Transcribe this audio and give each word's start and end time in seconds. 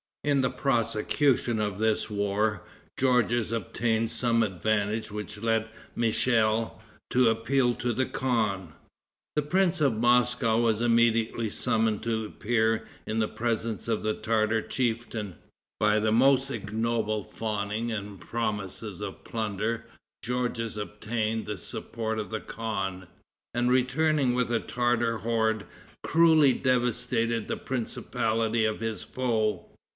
In 0.23 0.41
the 0.41 0.51
prosecution 0.51 1.59
of 1.59 1.79
this 1.79 2.07
war, 2.07 2.63
Georges 2.97 3.51
obtained 3.51 4.09
some 4.11 4.41
advantage 4.43 5.11
which 5.11 5.39
led 5.41 5.69
Michel 5.95 6.79
to 7.11 7.27
appeal 7.29 7.73
to 7.75 7.91
the 7.93 8.05
khan. 8.05 8.73
The 9.35 9.41
prince 9.43 9.79
of 9.81 9.97
Moscow 9.97 10.59
was 10.59 10.81
immediately 10.81 11.49
summoned 11.49 12.01
to 12.03 12.25
appear 12.25 12.85
in 13.07 13.17
the 13.19 13.27
presence 13.27 13.87
of 13.87 14.03
the 14.03 14.13
Tartar 14.13 14.61
chieftain. 14.63 15.35
By 15.79 15.99
the 15.99 16.11
most 16.11 16.49
ignoble 16.49 17.23
fawning 17.23 17.91
and 17.91 18.19
promises 18.19 19.01
of 19.01 19.23
plunder, 19.23 19.85
Georges 20.23 20.77
obtained 20.77 21.45
the 21.45 21.57
support 21.57 22.19
of 22.19 22.29
the 22.29 22.41
khan, 22.41 23.07
and 23.53 23.71
returning 23.71 24.33
with 24.35 24.51
a 24.51 24.59
Tartar 24.59 25.19
horde, 25.19 25.65
cruelly 26.03 26.53
devastated 26.53 27.47
the 27.47 27.57
principality 27.57 28.65
of 28.65 28.81
his 28.81 29.01
foe. 29.03 29.67